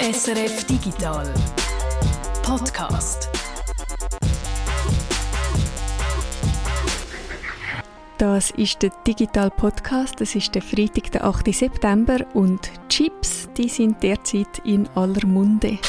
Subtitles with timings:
[0.00, 1.26] SRF Digital
[2.44, 3.28] Podcast.
[8.16, 10.20] Das ist der Digital Podcast.
[10.20, 11.52] Es ist der Freitag, der 8.
[11.52, 15.80] September und Chips, die sind derzeit in aller Munde.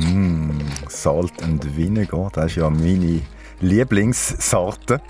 [0.00, 0.58] Mm,
[0.88, 3.22] Salt and Vinegar, das ist ja meine
[3.60, 5.00] Lieblingssorte.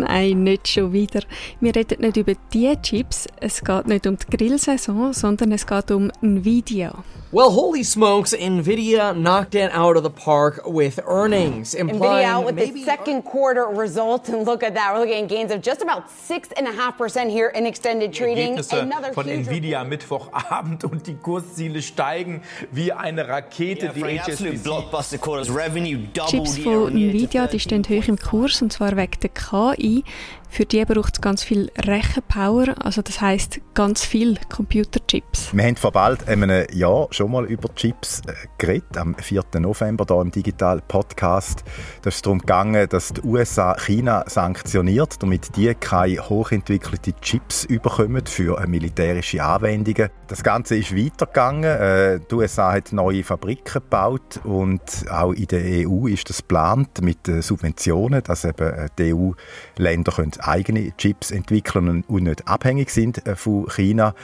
[0.00, 1.20] Nein, nicht schon wieder.
[1.60, 3.26] Wir reden nicht über die Chips.
[3.40, 7.04] Es geht nicht um die Grillsaison, sondern es geht um Nvidia.
[7.32, 11.74] Well, holy smokes, Nvidia knocked it out of the park with earnings.
[11.74, 14.92] Nvidia out with the second quarter results, and look at that.
[14.92, 18.58] We're looking at gains of just about 6.5% here in extended trading.
[18.58, 23.86] Ergebnisse von Nvidia Mittwochabend und die Kursziele steigen wie eine Rakete.
[23.86, 24.62] Yeah, die HSBC.
[24.62, 29.30] blockbuster quarters, revenue Chips von Nvidia die stehen hoch im Kurs, und zwar wegen der
[29.30, 29.81] KI.
[29.82, 30.04] i
[30.52, 35.48] Für die braucht es ganz viel Rechenpower, also das heißt ganz viel Computerchips.
[35.54, 39.44] Wir haben vor bald einem Jahr schon mal über Chips äh, geredet, am 4.
[39.60, 41.64] November hier im Digital Podcast.
[42.02, 47.64] Da ist es darum gegangen, dass die USA China sanktioniert, damit die keine hochentwickelte Chips
[47.64, 50.10] überkommen für äh, militärische Anwendungen.
[50.28, 51.64] Das Ganze ist weitergegangen.
[51.64, 57.00] Äh, die USA hat neue Fabriken gebaut und auch in der EU ist das geplant
[57.00, 60.12] mit Subventionen, dass eben die EU-Länder
[60.46, 64.14] eigene Chips entwickeln und nicht abhängig sind äh, von China.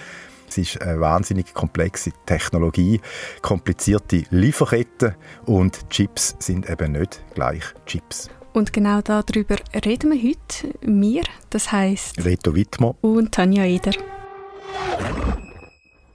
[0.48, 3.00] Es ist eine wahnsinnig komplexe Technologie,
[3.42, 8.30] komplizierte Lieferketten und Chips sind eben nicht gleich Chips.
[8.55, 10.75] Und genau darüber reden wir heute.
[10.80, 13.92] Wir, das heißt Reto Wittmer und Tanja Eder.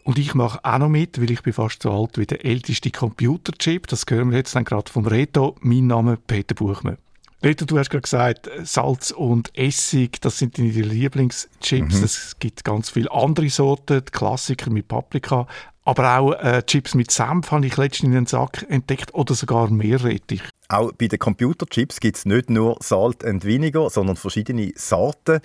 [0.03, 2.91] Und ich mache auch noch mit, weil ich bin fast so alt wie der älteste
[2.91, 3.87] Computerchip.
[3.87, 5.55] Das hören wir jetzt dann gerade vom Reto.
[5.61, 6.97] Mein Name Peter Buchmann.
[7.43, 11.97] Reto, du hast gerade gesagt, Salz und Essig, das sind deine Lieblingschips.
[11.97, 12.03] Mhm.
[12.03, 15.45] Es gibt ganz viele andere Sorten, die Klassiker mit Paprika,
[15.83, 19.69] aber auch äh, Chips mit Senf habe ich letztens in den Sack entdeckt oder sogar
[19.69, 20.41] Meerrettich.
[20.69, 25.41] Auch bei den Computerchips gibt es nicht nur Salt und Vinegar, sondern verschiedene Sorten.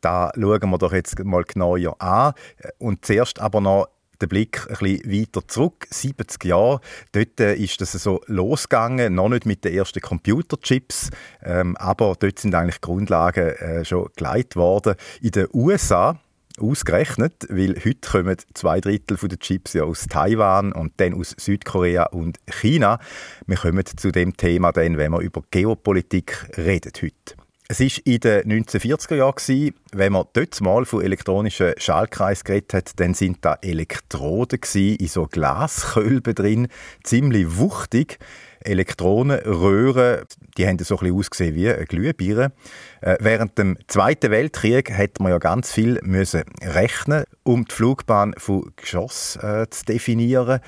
[0.00, 2.34] Da schauen wir doch jetzt mal genauer an.
[2.78, 3.88] Und zuerst aber noch
[4.22, 6.80] den Blick ein bisschen weiter zurück, 70 Jahre.
[7.12, 11.10] Dort äh, ist das so losgegangen, noch nicht mit den ersten Computerchips,
[11.42, 14.94] ähm, aber dort sind eigentlich Grundlagen äh, schon geleitet worden.
[15.20, 16.18] In den USA
[16.58, 22.04] ausgerechnet, weil heute kommen zwei Drittel der Chips ja aus Taiwan und dann aus Südkorea
[22.04, 22.98] und China.
[23.46, 27.41] Wir kommen zu dem Thema dann, wenn wir über Geopolitik reden heute.
[27.72, 33.00] Es war in den 1940er Jahren, wenn man dort mal von elektronischen Schaltkreisen geredet hat,
[33.00, 36.68] dann sind da Elektroden in so Glaskölben drin,
[37.02, 38.18] ziemlich wuchtig.
[38.60, 40.26] Elektronenröhren,
[40.58, 42.52] die haben so ein bisschen ausgesehen wie eine Glühbirne.
[43.00, 48.34] Äh, während dem Zweiten Weltkrieg hätte man ja ganz viel müssen rechnen, um die Flugbahn
[48.36, 50.60] von Geschoss äh, zu definieren.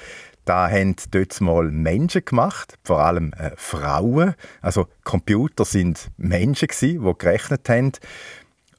[0.45, 4.35] Da haben dort mal Menschen gemacht, vor allem äh, Frauen.
[4.61, 7.93] Also Computer sind Menschen gewesen, die gerechnet haben.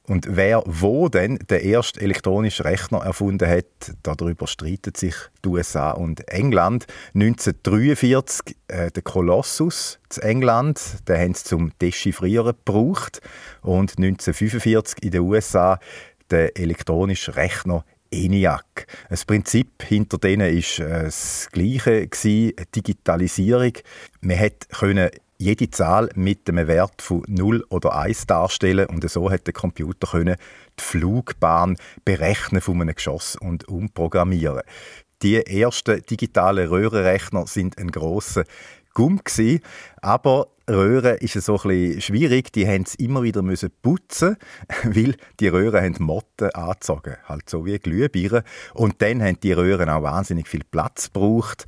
[0.08, 3.66] Und wer wo denn den ersten elektronischen Rechner erfunden hat,
[4.04, 6.86] darüber streiten sich die USA und England.
[7.14, 13.20] 1943 äh, der Kolossus zu England, den haben sie zum Dechiffrieren gebraucht.
[13.62, 15.80] Und 1945 in den USA
[16.30, 17.84] der elektronische Rechner
[18.24, 18.86] ENIAC.
[19.08, 23.72] Das Prinzip hinter denen ist äh, das gleiche gewesen, Digitalisierung.
[24.20, 29.46] Man konnte jede Zahl mit einem Wert von 0 oder 1 darstellen und so hat
[29.46, 30.36] der Computer können
[30.78, 34.62] die Flugbahn berechnen von einem Geschoss und umprogrammieren.
[35.22, 38.44] Die ersten digitalen Röhrenrechner sind ein grosser
[38.94, 39.60] Gumm gewesen,
[40.00, 42.52] aber Röhren ist so ein bisschen schwierig.
[42.52, 44.36] Die haben es immer wieder müssen putzen,
[44.84, 48.42] weil die Röhren haben Motten angezogen, halt so wie Glühbirnen.
[48.74, 51.66] Und dann haben die Röhren auch wahnsinnig viel Platz gebraucht.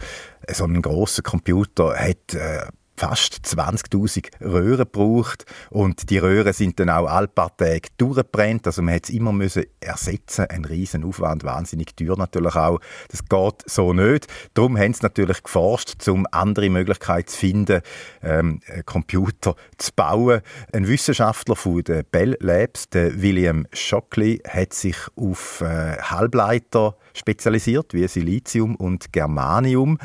[0.51, 2.67] So ein großer Computer hat äh,
[2.99, 8.83] fast 20.000 Röhren gebraucht und die Röhren sind dann auch alle paar Tage durchgebrannt, also
[8.83, 12.81] man hat es immer müssen ersetzen, ein riesen Aufwand, wahnsinnig teuer natürlich auch.
[13.09, 14.27] Das geht so nicht.
[14.55, 17.81] Darum haben sie natürlich geforscht, um andere Möglichkeiten zu finden,
[18.23, 20.41] ähm, Computer zu bauen.
[20.73, 27.95] Ein Wissenschaftler von der Bell Labs, der William Shockley, hat sich auf äh, Halbleiter spezialisiert,
[27.95, 29.99] wie Silizium und Germanium.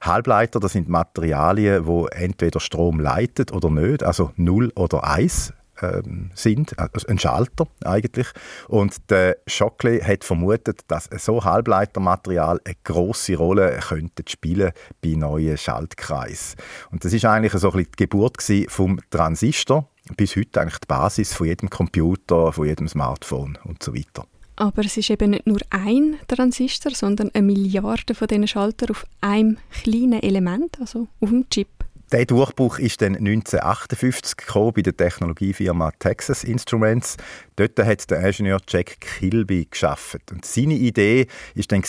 [0.00, 5.52] Halbleiter, das sind Materialien, die entweder Strom leiten oder nicht, also 0 oder 1
[5.82, 8.28] ähm, sind, also ein Schalter eigentlich.
[8.68, 14.72] Und der Shockley hat vermutet, dass so Halbleitermaterial eine große Rolle könnte spielen
[15.02, 16.56] bei neuen Schaltkreisen.
[16.90, 18.36] Und das ist eigentlich so ein bisschen die Geburt
[18.68, 23.94] vom Transistor, bis heute eigentlich die Basis von jedem Computer, von jedem Smartphone und so
[23.94, 24.26] weiter.
[24.56, 29.06] Aber es ist eben nicht nur ein Transistor, sondern eine Milliarde von diesen Schaltern auf
[29.20, 31.68] einem kleinen Element, also auf dem Chip.
[32.12, 37.16] Der Durchbruch ist dann 1958 gekommen bei der Technologiefirma Texas Instruments.
[37.56, 40.30] Dort hat der Ingenieur Jack Kilby geschafft.
[40.30, 41.26] Und seine Idee
[41.56, 41.82] ist dann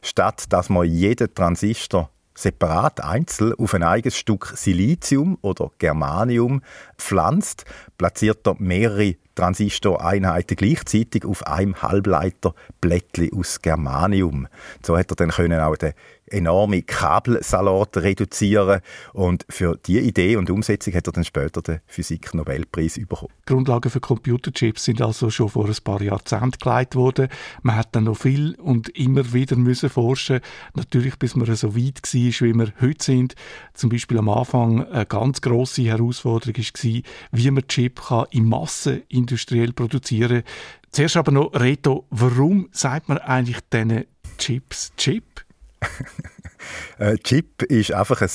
[0.00, 6.62] statt dass man jeden Transistor separat einzeln auf ein eigenes Stück Silizium oder Germanium
[6.96, 7.64] pflanzt,
[7.96, 14.46] platziert er mehrere Transistoreinheiten gleichzeitig auf einem Halbleiterblättchen aus Germanium.
[14.84, 15.94] So hat er dann können auch den
[16.30, 18.80] enorme Kabelsalat reduzieren
[19.12, 23.32] und für diese Idee und Umsetzung hat er dann später den Physik-Nobelpreis bekommen.
[23.46, 27.28] Grundlagen für Computerchips sind also schon vor ein paar Jahrzehnten gelegt worden.
[27.62, 30.40] Man hat dann noch viel und immer wieder müssen forschen.
[30.74, 33.34] Natürlich, bis man so weit war, wie wir heute sind.
[33.74, 37.02] Zum Beispiel am Anfang eine ganz grosse Herausforderung war,
[37.32, 40.52] wie man Chip kann in Masse industriell produzieren kann.
[40.90, 44.04] Zuerst aber noch, Reto, warum sagt man eigentlich diesen
[44.38, 45.47] Chips Chip?
[46.98, 48.30] Äh, Chip ist einfach ein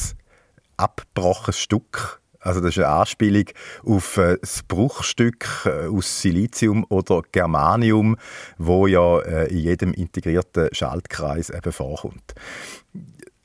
[0.77, 2.21] abgebrochenes Stück.
[2.39, 3.45] Also das ist eine Anspielung
[3.85, 8.17] auf äh, das Bruchstück äh, aus Silizium oder Germanium,
[8.57, 12.33] wo ja in jedem integrierten Schaltkreis eben vorkommt.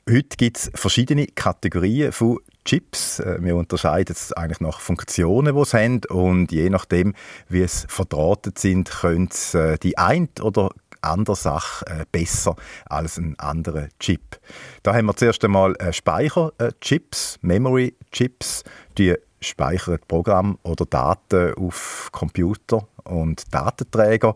[0.09, 3.21] Heute gibt es verschiedene Kategorien von Chips.
[3.39, 7.13] Wir unterscheiden es eigentlich nach Funktionen, die sie haben und je nachdem,
[7.47, 12.55] wie es verdrahtet sind, können sie die ein oder andere Sache äh, besser
[12.85, 14.39] als ein anderer Chip.
[14.83, 18.63] Da haben wir zuerst einmal äh, Speicherchips, Memory-Chips,
[18.97, 24.35] die speichern Programm oder Daten auf Computer und Datenträger.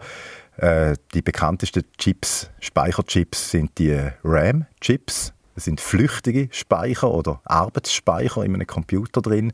[0.57, 5.33] Äh, die bekanntesten Chips, Speicherchips sind die RAM-Chips.
[5.55, 9.53] Das sind flüchtige Speicher oder Arbeitsspeicher in einem Computer drin.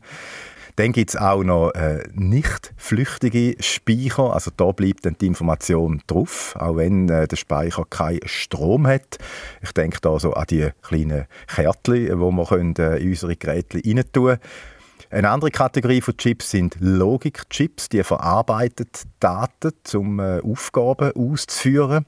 [0.80, 4.32] Dann gibt es auch noch äh, nicht flüchtige Speicher.
[4.32, 9.18] Also da bleibt dann die Information drauf, auch wenn äh, der Speicher keinen Strom hat.
[9.60, 14.02] Ich denke da so an die kleinen Kärtchen, wo wir äh, in unsere Geräte rein
[14.10, 14.38] tun
[15.10, 18.88] eine andere Kategorie von Chips sind Logikchips, die verarbeiten
[19.18, 22.06] Daten, um äh, Aufgaben auszuführen.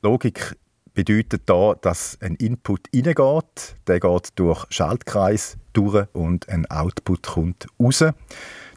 [0.00, 0.56] Logik
[0.94, 7.66] bedeutet da, dass ein Input reingeht, der geht durch Schaltkreis durch und ein Output kommt
[7.80, 8.04] raus.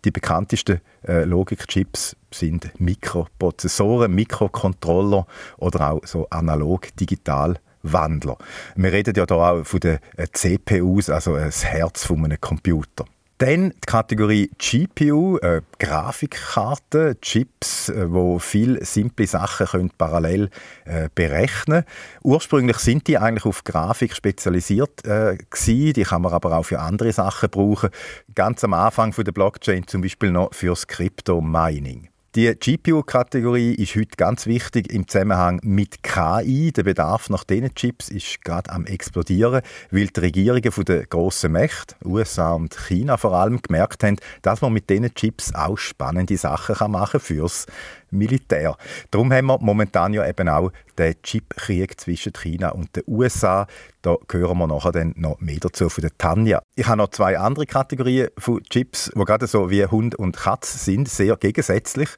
[0.06, 5.26] Die bekanntesten äh, Logikchips sind Mikroprozessoren, Mikrocontroller
[5.58, 8.38] oder auch so analog-digital Wandler.
[8.76, 13.06] Wir reden ja da auch von den äh, CPUs, also das Herz von einem Computer.
[13.40, 20.50] Dann die Kategorie GPU, äh, Grafikkarte, Chips, äh, wo viel simple Sachen können parallel
[20.84, 21.86] äh, berechnen.
[22.22, 25.94] Ursprünglich sind die eigentlich auf Grafik spezialisiert äh, gewesen.
[25.94, 27.92] Die kann man aber auch für andere Sachen brauchen.
[28.36, 32.09] Ganz am Anfang von der Blockchain zum Beispiel noch fürs Crypto Mining.
[32.36, 36.72] Die GPU-Kategorie ist heute ganz wichtig im Zusammenhang mit KI.
[36.72, 41.96] Der Bedarf nach diesen Chips ist gerade am explodieren, weil die Regierungen der grossen Mächte,
[42.06, 46.92] USA und China vor allem, gemerkt haben, dass man mit diesen Chips auch spannende Sachen
[46.92, 47.66] machen kann fürs
[48.12, 48.76] Militär.
[49.12, 53.68] Darum haben wir momentan ja eben auch den Chipkrieg zwischen China und den USA.
[54.02, 56.62] Da hören wir nachher dann noch mehr dazu von der Tanja.
[56.76, 60.86] Ich habe noch zwei andere Kategorien von Chips, die gerade so wie Hund und Katz
[60.86, 62.10] sind, sehr gegensätzlich.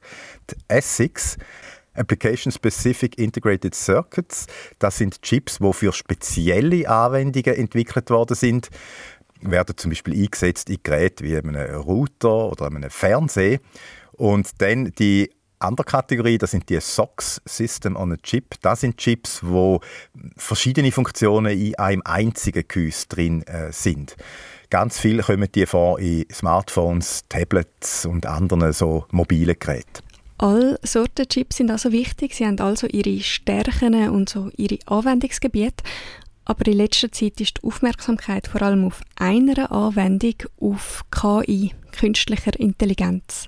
[0.50, 1.38] Die ASICs,
[1.94, 4.46] Application Specific Integrated Circuits,
[4.78, 8.70] das sind Chips, die für spezielle Anwendungen entwickelt worden sind
[9.42, 13.58] werden zum Beispiel eingesetzt in Geräten wie einem Router oder einem Fernseher.
[14.12, 15.30] Und dann die
[15.62, 18.54] andere Kategorie, das sind die SOX, System on a Chip.
[18.62, 19.80] Das sind Chips, wo
[20.36, 24.16] verschiedene Funktionen in einem einzigen Gehäuse drin äh, sind.
[24.70, 30.02] Ganz viel kommen die vor in Smartphones, Tablets und anderen so mobilen Geräten.
[30.38, 32.34] Alle Sorten Chips sind also wichtig.
[32.34, 35.84] Sie haben also ihre Stärken und so ihre Anwendungsgebiete.
[36.44, 42.58] Aber in letzter Zeit ist die Aufmerksamkeit vor allem auf einer Anwendung, auf KI, künstlicher
[42.58, 43.46] Intelligenz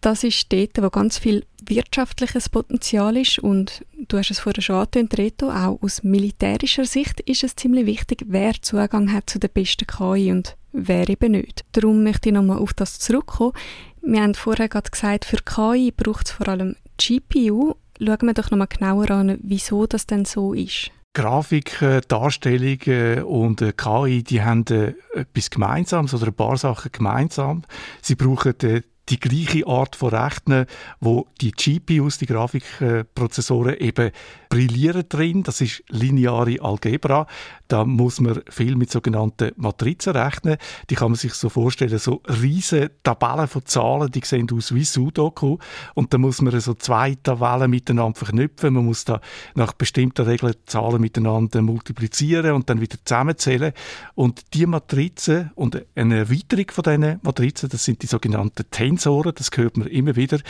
[0.00, 4.76] das ist dort, wo ganz viel wirtschaftliches Potenzial ist und du hast es vorher schon
[4.76, 9.48] angetönt, Reto, auch aus militärischer Sicht ist es ziemlich wichtig, wer Zugang hat zu der
[9.48, 11.64] besten KI und wer eben nicht.
[11.72, 13.52] Darum möchte ich nochmal auf das zurückkommen.
[14.02, 17.74] Wir haben vorher gerade gesagt, für KI braucht es vor allem GPU.
[18.00, 20.90] Schauen wir doch nochmal genauer an, wieso das denn so ist.
[21.14, 27.64] Grafik, Darstellungen und äh, KI, die haben äh, etwas Gemeinsames oder ein paar Sachen gemeinsam.
[28.02, 28.54] Sie brauchen
[29.08, 30.66] die gleiche Art von Rechnen,
[31.00, 34.10] wo die GPUs, die Grafikprozessoren eben
[34.48, 35.42] brillieren drin.
[35.42, 37.26] Das ist lineare Algebra.
[37.68, 40.56] Da muss man viel mit sogenannten Matrizen rechnen.
[40.88, 44.84] Die kann man sich so vorstellen, so riesige Tabellen von Zahlen, die sehen aus wie
[44.84, 45.58] Sudoku.
[45.94, 48.74] Und da muss man so zwei Tabellen miteinander verknüpfen.
[48.74, 49.20] Man muss da
[49.54, 53.72] nach bestimmten Regeln Zahlen miteinander multiplizieren und dann wieder zusammenzählen.
[54.14, 58.64] Und die Matrizen und eine Erweiterung von diesen Matrizen, das sind die sogenannten
[58.98, 60.40] Tensoren, das hört man immer wieder,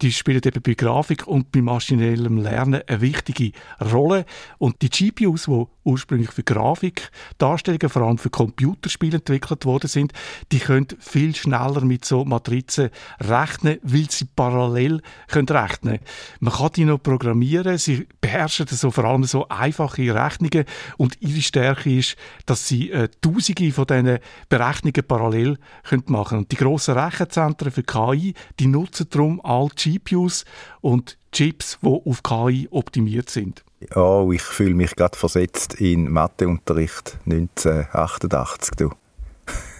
[0.00, 4.24] die spielen eben bei Grafik und bei maschinellem Lernen eine wichtige Rolle.
[4.58, 10.12] Und die GPUs, die ursprünglich für Grafikdarstellungen, vor allem für Computerspiele entwickelt worden sind,
[10.52, 12.90] die können viel schneller mit so Matrizen
[13.20, 16.00] rechnen, weil sie parallel können rechnen.
[16.40, 20.64] Man kann die noch programmieren, sie beherrschen so vor allem so einfache Rechnungen
[20.96, 26.38] und ihre Stärke ist, dass sie äh, Tausende von diesen Berechnungen parallel können machen.
[26.38, 30.44] Und die grossen Rechenzentren für KI, die nutzen darum all GPUs
[30.80, 33.65] und Chips, die auf KI optimiert sind.
[33.94, 38.74] Oh, ich fühle mich gerade versetzt in Matheunterricht 1988.
[38.76, 38.90] Du.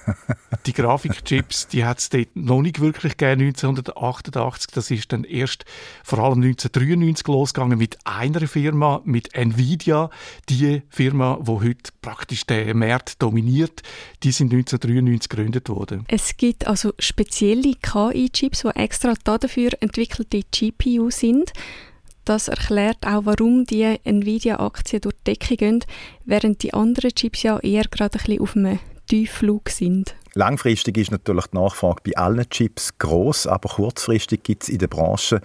[0.66, 4.70] die Grafikchips, die hat es dort noch nicht wirklich gegeben, 1988.
[4.72, 5.64] Das ist dann erst
[6.04, 10.10] vor allem 1993 losgegangen mit einer Firma, mit Nvidia.
[10.48, 13.82] Die Firma, die heute praktisch den Markt dominiert,
[14.22, 16.04] die sind 1993 gegründet worden.
[16.08, 21.52] Es gibt also spezielle KI-Chips, die extra dafür entwickelte GPU sind.
[22.26, 25.85] Das erklärt auch, warum die Nvidia-Aktien durch die Decke gehen,
[26.25, 30.16] während die anderen Chips ja eher gerade ein bisschen auf einem Tiefflug sind.
[30.35, 34.88] Langfristig ist natürlich die Nachfrage bei allen Chips groß, aber kurzfristig gibt es in der
[34.88, 35.40] Branche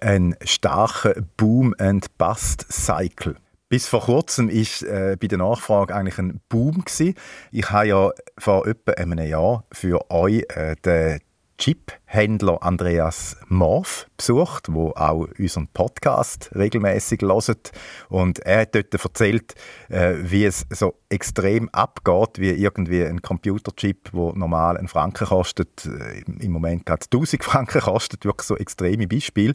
[0.00, 3.34] einen starken Boom-and-Bust-Cycle.
[3.68, 7.16] Bis vor kurzem ist äh, bei der Nachfrage eigentlich ein Boom gewesen.
[7.50, 11.18] Ich habe ja vor etwa einem Jahr für euch äh, den
[11.60, 17.70] Chip-Händler Andreas Morf besucht, wo auch unseren Podcast regelmäßig loset
[18.08, 19.54] und er hat dort erzählt,
[19.90, 25.84] äh, wie es so extrem abgeht, wie irgendwie ein Computerchip, wo normal einen Franken kostet,
[25.84, 29.54] äh, im Moment gerade 1000 Franken kostet, wirklich so extreme Beispiele.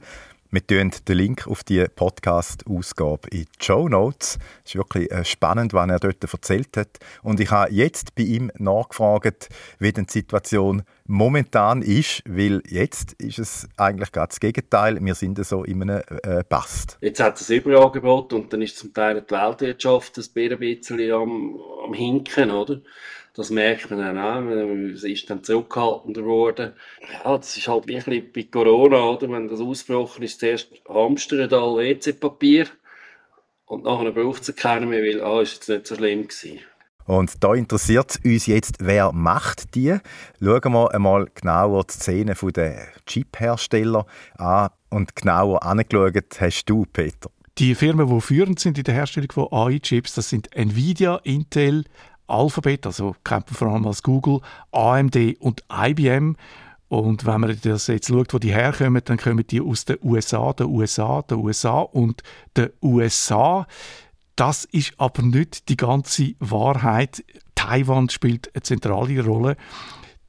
[0.51, 4.38] Wir tun den Link auf die Podcast-Ausgabe in die Show Notes.
[4.63, 7.00] Es ist wirklich äh, spannend, was er dort erzählt hat.
[7.24, 13.13] Und ich habe jetzt bei ihm nachgefragt, wie denn die Situation momentan ist, weil jetzt
[13.13, 14.97] ist es eigentlich gerade das Gegenteil.
[15.01, 16.97] Wir sind so in einem äh, Bast.
[17.01, 21.93] Jetzt hat es Überangebot und dann ist zum Teil die Weltwirtschaft ein bisschen am, am
[21.93, 22.81] Hinken, oder?
[23.35, 24.93] Das merkt man dann auch.
[24.93, 26.74] Es ist dann zurückgehaltender geworden.
[27.12, 29.29] Ja, das ist halt ein bei Corona, oder?
[29.29, 32.67] Wenn das ausgebrochen ist, zuerst hamstern da WC-Papier
[33.65, 36.59] und nachher braucht es keiner mehr, weil, ah, jetzt nicht so schlimm gewesen.
[37.05, 39.97] Und da interessiert uns jetzt, wer macht die?
[40.39, 44.05] Schauen wir einmal genauer die Szene der Chip-Hersteller
[44.38, 47.29] an und genauer angeschaut hast du, Peter.
[47.57, 51.85] Die Firmen, die führend sind in der Herstellung von AI-Chips, das sind Nvidia, Intel,
[52.27, 56.35] Alphabet, also kennt man vor allem als Google, AMD und IBM.
[56.88, 60.53] Und wenn man das jetzt schaut, wo die herkommen, dann kommen die aus den USA,
[60.53, 62.21] den USA, den USA und
[62.57, 63.67] den USA.
[64.36, 67.24] Das ist aber nicht die ganze Wahrheit.
[67.56, 69.56] Taiwan spielt eine zentrale Rolle.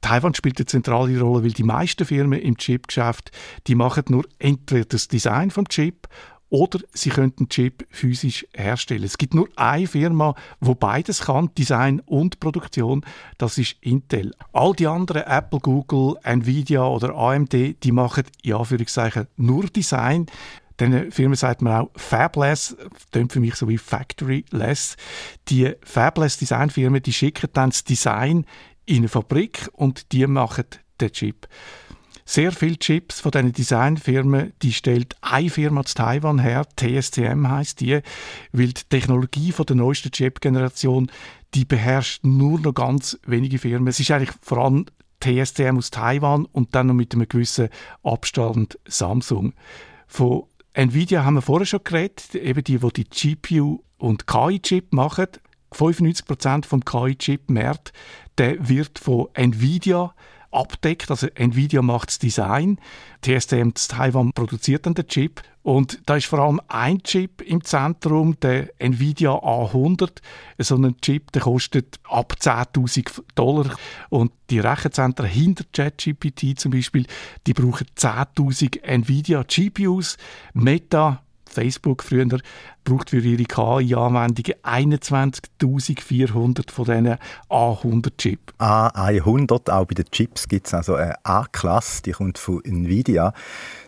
[0.01, 3.31] Taiwan spielt eine zentrale Rolle, weil die meisten Firmen im Chipgeschäft,
[3.67, 6.07] die machen nur entweder das Design vom Chip
[6.49, 9.03] oder sie könnten Chip physisch herstellen.
[9.03, 13.05] Es gibt nur eine Firma, wo beides kann, Design und Produktion,
[13.37, 14.31] das ist Intel.
[14.53, 18.77] All die anderen, Apple, Google, Nvidia oder AMD, die machen, ja, für
[19.35, 20.27] nur Design.
[20.79, 22.77] Diesen Firmen sagt man auch Fabless,
[23.11, 24.95] klingt für mich so wie Factoryless.
[25.49, 28.45] Die Fabless Designfirmen, die schicken dann das Design
[28.85, 30.65] in eine Fabrik und die machen
[31.01, 31.47] den Chip.
[32.25, 37.79] Sehr viele Chips von diesen Designfirmen, die stellt eine Firma zu Taiwan her, TSCM heißt
[37.79, 38.01] die,
[38.51, 41.09] weil die Technologie von der neuesten Chip-Generation,
[41.53, 43.87] die beherrscht nur noch ganz wenige Firmen.
[43.87, 44.87] Es ist eigentlich vor allem
[45.21, 47.69] TSCM aus Taiwan und dann noch mit einem gewissen
[48.03, 49.53] Abstand Samsung.
[50.05, 50.43] Von
[50.77, 55.25] Nvidia haben wir vorher schon geredet, eben die, die die GPU und KI-Chip machen.
[55.73, 57.93] 95% vom KI-Chip-Markt
[58.37, 60.13] wird von Nvidia
[60.51, 61.09] abdeckt.
[61.11, 62.79] Also Nvidia macht das Design,
[63.21, 68.39] TSM Taiwan produziert dann den Chip und da ist vor allem ein Chip im Zentrum,
[68.39, 70.21] der Nvidia A100.
[70.59, 73.75] So ein Chip, der kostet ab 10.000 Dollar
[74.07, 77.05] und die Rechenzentren hinter ChatGPT zum Beispiel,
[77.45, 80.15] die brauchen 10.000 Nvidia GPUs.
[80.53, 81.21] Meta
[81.57, 82.27] Facebook früher,
[82.83, 87.17] braucht für ihre KI-Anwendungen 21.400 von diesen
[87.49, 88.39] A100-Chip.
[88.59, 93.33] A100, auch bei den Chips gibt es also eine A-Klasse, die kommt von Nvidia.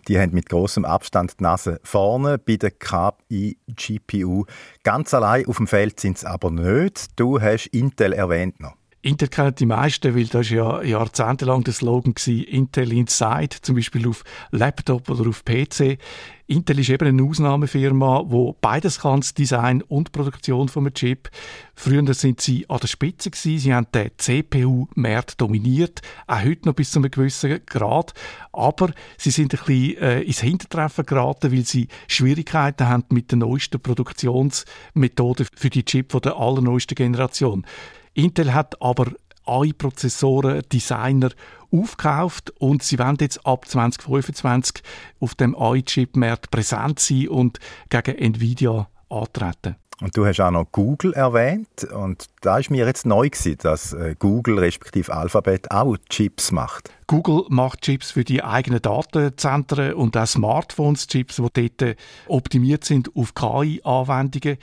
[0.08, 4.46] Die haben mit großem Abstand die Nase vorne bei der KI-GPU.
[4.84, 7.08] Ganz allein auf dem Feld sind es aber nicht.
[7.18, 8.74] Du hast Intel erwähnt noch.
[9.02, 14.06] Intel kennen die meisten, weil das ja jahrzehntelang der Slogan war, Intel Inside, zum Beispiel
[14.10, 15.98] auf Laptop oder auf PC.
[16.50, 21.30] Intel ist eben eine Ausnahmefirma, wo beides kann, das Design und Produktion von einem Chip.
[21.76, 23.60] Früher sind sie an der Spitze gewesen.
[23.60, 28.16] Sie haben den CPU-Markt dominiert, auch heute noch bis zu einem gewissen Grad.
[28.52, 33.38] Aber sie sind ein bisschen äh, ins Hintertreffen geraten, weil sie Schwierigkeiten haben mit der
[33.38, 37.64] neuesten Produktionsmethode für die Chip von der allerneuesten Generation.
[38.16, 39.12] Intel hat aber
[39.50, 41.30] AI-Prozessoren, Designer
[41.72, 44.84] aufgekauft und sie werden jetzt ab 2025
[45.20, 49.76] auf dem AI-Chip-Markt präsent sein und gegen Nvidia antreten.
[50.02, 53.92] Und du hast auch noch Google erwähnt und da ist mir jetzt neu gewesen, dass
[53.92, 56.90] äh, Google respektive Alphabet auch Chips macht.
[57.08, 63.36] Google macht Chips für die eigenen Datenzentren und auch Smartphones-Chips, die dort optimiert sind auf
[63.36, 64.58] KI-Anwendungen.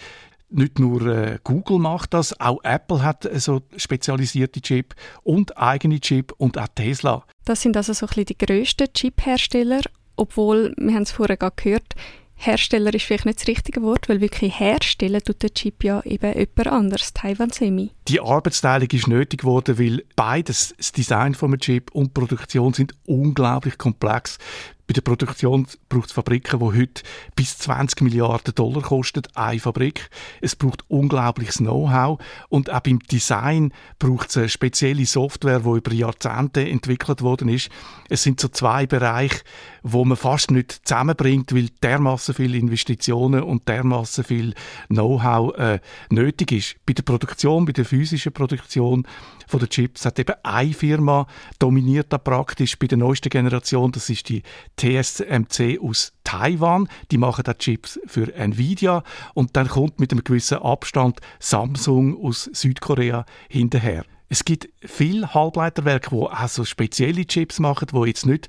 [0.48, 6.32] Nicht nur äh, Google macht das, auch Apple hat so spezialisierte Chip und eigene Chip
[6.38, 7.24] und auch Tesla.
[7.44, 9.80] Das sind also so ein bisschen die grössten Chip-Hersteller,
[10.14, 11.94] obwohl, wir haben es vorher gerade gehört,
[12.38, 16.38] Hersteller ist vielleicht nicht das richtige Wort, weil wirklich herstellen tut der Chip ja eben
[16.38, 17.90] jemand anderes, Taiwan Semi.
[18.08, 22.92] Die Arbeitsteilung ist nötig geworden, weil beides, das Design vom Chip und die Produktion sind
[23.06, 24.38] unglaublich komplex.
[24.86, 27.02] Bei der Produktion braucht es Fabriken, die heute
[27.34, 30.08] bis 20 Milliarden Dollar kosten, eine Fabrik.
[30.40, 35.92] Es braucht unglaubliches Know-how und auch beim Design braucht es eine spezielle Software, die über
[35.92, 37.68] Jahrzehnte entwickelt worden ist.
[38.08, 39.40] Es sind so zwei Bereiche,
[39.82, 44.54] wo man fast nicht zusammenbringt, weil dermaßen viele Investitionen und dermaßen viel
[44.86, 46.76] Know-how äh, nötig ist.
[46.86, 49.04] Bei der Produktion, bei der physischen Produktion
[49.48, 51.26] von den Chips hat eben eine Firma
[51.58, 53.92] dominiert da praktisch bei der neuesten Generation.
[53.92, 54.42] Das ist die
[54.76, 56.88] TSMC aus Taiwan.
[57.10, 59.02] Die machen da Chips für Nvidia
[59.34, 64.04] und dann kommt mit einem gewissen Abstand Samsung aus Südkorea hinterher.
[64.28, 68.48] Es gibt viele Halbleiterwerke, die auch so spezielle Chips machen, wo jetzt nicht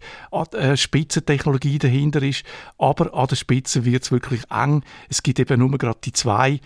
[0.53, 2.43] äh, Spitzentechnologie dahinter ist,
[2.79, 4.83] aber an der Spitze wird es wirklich eng.
[5.07, 6.61] Es gibt eben nur gerade die zwei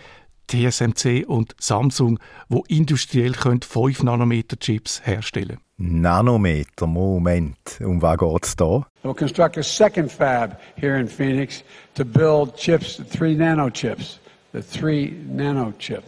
[0.52, 5.58] TSMC und Samsung, wo industriell 5 Nanometer Chips herstellen.
[5.78, 7.80] Nanometer, Moment.
[7.80, 8.86] Um was geht es da?
[9.02, 14.20] We'll construct a second fab here in Phoenix to build chips, three nano chips,
[14.52, 16.04] the three nano chip,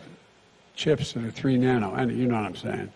[0.76, 1.94] chips that are three nano.
[1.94, 2.90] And you know what I'm saying.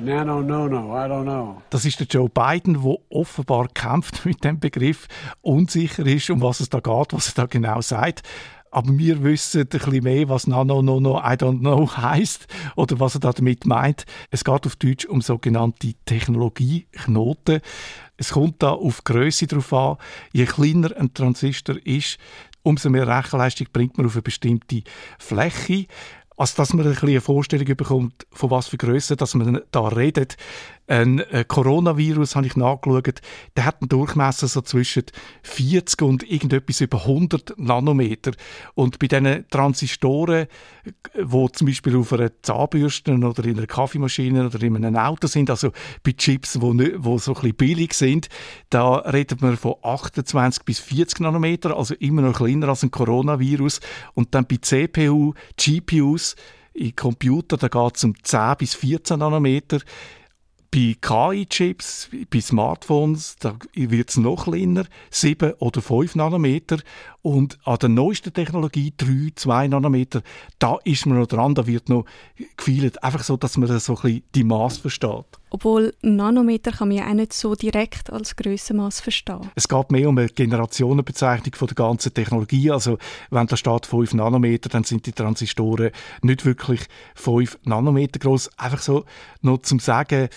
[0.00, 1.60] Nano, no, no, I don't know.
[1.68, 5.06] Das ist der Joe Biden, der offenbar kämpft mit dem Begriff,
[5.42, 8.22] unsicher ist, um was es da geht, was er da genau sagt.
[8.72, 12.98] Aber wir wissen ein bisschen mehr, was Nano, No, No, I don't know heißt oder
[12.98, 14.06] was er damit meint.
[14.30, 17.60] Es geht auf Deutsch um sogenannte Technologieknoten.
[18.16, 19.98] Es kommt da auf Größe drauf an.
[20.32, 22.18] Je kleiner ein Transistor ist,
[22.62, 24.84] umso mehr Rechenleistung bringt man auf eine bestimmte
[25.18, 25.86] Fläche.
[26.38, 29.88] Also, dass man ein bisschen eine Vorstellung bekommt, von was für Größe dass man da
[29.88, 30.38] redet.
[30.88, 33.20] Ein äh, Coronavirus, habe ich nachgeschaut,
[33.56, 35.04] der hat einen Durchmesser so zwischen
[35.42, 38.32] 40 und irgendetwas über 100 Nanometer.
[38.74, 40.46] Und bei diesen Transistoren,
[41.22, 45.50] wo zum Beispiel auf einer Zahnbürste oder in einer Kaffeemaschine oder in einem Auto sind,
[45.50, 45.70] also
[46.02, 48.28] bei Chips, wo, wo so ein bisschen billig sind,
[48.70, 53.80] da redet man von 28 bis 40 Nanometer, also immer noch kleiner als ein Coronavirus.
[54.14, 56.34] Und dann bei CPU, GPUs,
[56.74, 59.80] in Computer, da geht es um 10 bis 14 Nanometer.
[60.74, 66.78] Bei KI-Chips, bei Smartphones, da wird es noch kleiner, 7 oder 5 Nanometer.
[67.20, 70.22] Und an der neuesten Technologie, 3, 2 Nanometer,
[70.58, 72.06] da ist man noch dran, da wird noch
[72.56, 73.04] gefeilt.
[73.04, 75.26] Einfach so, dass man so ein bisschen die Maß versteht.
[75.54, 79.50] Obwohl Nanometer kann man ja auch nicht so direkt als Grössenmaß verstehen.
[79.54, 82.70] Es geht mehr um eine Generationenbezeichnung von der ganzen Technologie.
[82.70, 82.96] Also
[83.28, 85.90] wenn da steht 5 Nanometer, dann sind die Transistoren
[86.22, 86.80] nicht wirklich
[87.16, 88.56] 5 Nanometer groß.
[88.56, 89.04] Einfach so
[89.42, 90.30] noch zum Sagen,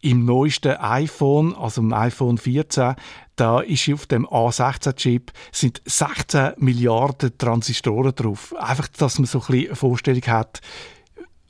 [0.00, 2.94] im neuesten iPhone, also im iPhone 14,
[3.36, 8.54] da ist auf dem A16-Chip sind 16 Milliarden Transistoren drauf.
[8.58, 10.62] Einfach, dass man so ein eine Vorstellung hat,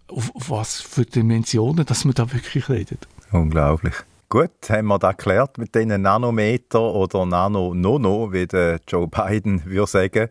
[0.09, 3.07] auf, was für Dimensionen, dass man da wirklich redet.
[3.33, 3.95] Unglaublich.
[4.29, 9.91] Gut, haben wir das erklärt mit diesen Nanometer oder Nano-Nono, wie der Joe Biden würde
[9.91, 10.29] sagen.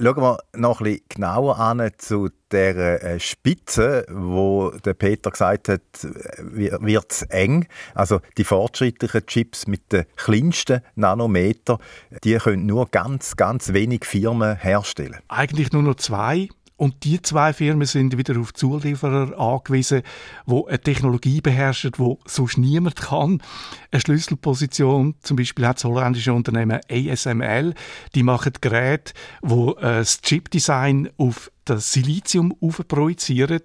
[0.00, 5.68] Schauen wir noch ein bisschen genauer an zu der äh, Spitze, wo der Peter gesagt
[5.68, 7.66] hat, wird es eng.
[7.94, 11.78] Also die fortschrittlichen Chips mit den kleinsten Nanometer,
[12.22, 15.18] die können nur ganz, ganz wenig Firmen herstellen.
[15.28, 16.48] Eigentlich nur noch zwei.
[16.78, 20.02] Und die zwei Firmen sind wieder auf Zulieferer angewiesen,
[20.46, 23.42] wo eine Technologie beherrschen, wo sonst niemand kann.
[23.90, 27.74] Eine Schlüsselposition, zum Beispiel hat das holländische Unternehmen ASML,
[28.14, 29.12] die machen Geräte,
[29.42, 32.54] wo äh, das Chipdesign auf das Silizium
[32.88, 33.60] projizieren.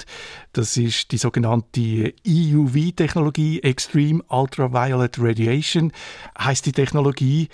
[0.52, 5.92] Das ist die sogenannte EUV-Technologie, Extreme Ultraviolet Radiation,
[6.38, 7.50] heißt die Technologie.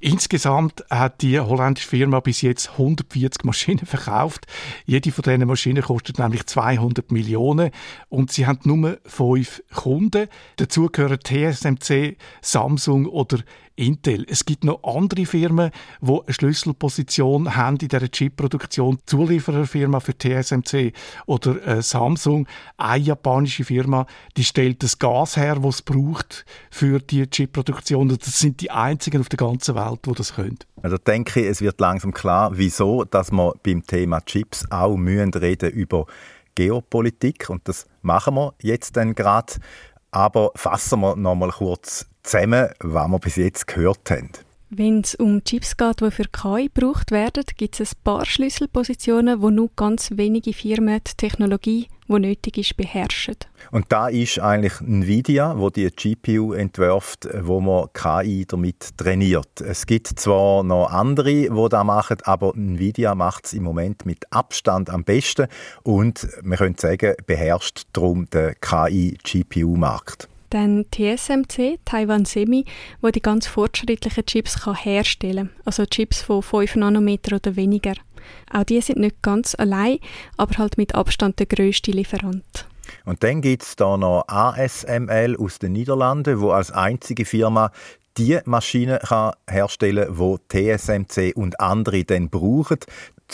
[0.00, 4.46] Insgesamt hat die holländische Firma bis jetzt 140 Maschinen verkauft.
[4.86, 7.70] Jede von diesen Maschinen kostet nämlich 200 Millionen
[8.08, 10.28] und sie haben nur fünf Kunden.
[10.56, 13.38] Dazu gehören TSMC, Samsung oder
[13.78, 14.26] Intel.
[14.28, 18.98] Es gibt noch andere Firmen, die eine Schlüsselposition haben in dieser Chip-Produktion.
[19.06, 20.92] Zuliefererfirma für TSMC
[21.26, 26.98] oder äh, Samsung, eine japanische Firma, die stellt das Gas her, das es braucht für
[26.98, 28.08] die Chip-Produktion.
[28.08, 30.58] Das sind die einzigen auf der ganzen Welt, die das können.
[30.82, 35.32] Also denke ich, es wird langsam klar, wieso, dass wir beim Thema Chips auch mühen
[35.32, 36.06] reden über
[36.54, 39.54] Geopolitik und das machen wir jetzt dann gerade.
[40.10, 44.30] Aber fassen wir noch mal kurz zusammen, was wir bis jetzt gehört haben.
[44.70, 49.40] Wenn es um Chips geht, die für KI gebraucht werden, gibt es ein paar Schlüsselpositionen,
[49.40, 53.36] wo nur ganz wenige Firmen die Technologie, die nötig ist, beherrschen.
[53.70, 59.62] Und da ist eigentlich Nvidia, wo die GPU entwirft, wo man KI damit trainiert.
[59.62, 64.30] Es gibt zwar noch andere, die das machen, aber Nvidia macht es im Moment mit
[64.30, 65.46] Abstand am besten
[65.82, 70.28] und man könnte sagen, beherrscht darum den KI-GPU-Markt.
[70.50, 72.64] Dann TSMC, Taiwan Semi,
[73.00, 75.62] wo die ganz fortschrittlichen Chips kann herstellen kann.
[75.64, 77.94] Also Chips von 5 Nanometer oder weniger.
[78.52, 79.98] Auch die sind nicht ganz allein,
[80.36, 82.66] aber halt mit Abstand der grösste Lieferant.
[83.04, 87.70] Und dann gibt es da noch ASML aus den Niederlanden, wo als einzige Firma
[88.16, 92.78] die Maschine kann herstellen kann, die TSMC und andere dann brauchen,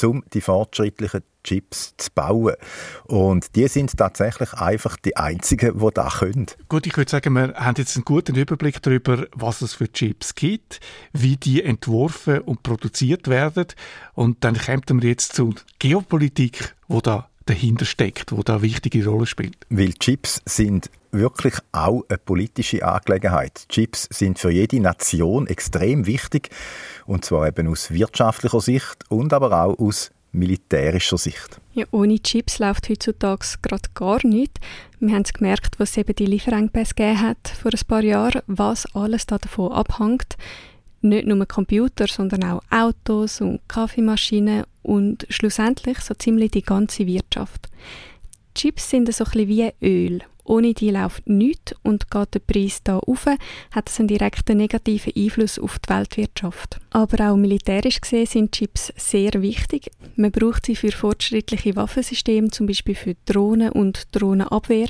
[0.02, 2.54] um die fortschrittlichen Chips zu bauen.
[3.04, 6.46] Und die sind tatsächlich einfach die einzigen, die das können.
[6.68, 10.35] Gut, ich würde sagen, wir haben jetzt einen guten Überblick darüber, was es für Chips
[10.35, 10.80] gibt,
[11.12, 13.66] wie die entworfen und produziert werden.
[14.14, 19.07] Und dann kommen wir jetzt zur Geopolitik, wo da dahinter steckt, wo da eine wichtige
[19.07, 19.57] Rolle spielt.
[19.68, 23.66] Weil Chips sind wirklich auch eine politische Angelegenheit.
[23.68, 26.50] Chips sind für jede Nation extrem wichtig
[27.07, 31.61] und zwar eben aus wirtschaftlicher Sicht und aber auch aus militärischer Sicht.
[31.74, 34.61] Ja, ohne Chips läuft heutzutage gerade gar nichts.
[34.98, 38.87] Wir haben es gemerkt, was eben die Lieferengpässe gegeben hat vor ein paar Jahren, was
[38.94, 40.37] alles davon abhängt.
[41.05, 47.69] Nicht nur Computer, sondern auch Autos und Kaffeemaschinen und schlussendlich so ziemlich die ganze Wirtschaft.
[48.55, 52.83] Chips sind so ein bisschen wie Öl ohne die läuft nichts und geht der Preis
[52.85, 56.81] da auf, hat es einen direkten negativen Einfluss auf die Weltwirtschaft.
[56.90, 59.90] Aber auch militärisch gesehen sind Chips sehr wichtig.
[60.17, 64.88] Man braucht sie für fortschrittliche Waffensysteme, zum Beispiel für Drohnen und Drohnenabwehr,